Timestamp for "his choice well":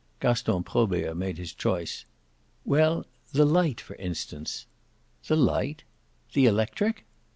1.37-3.05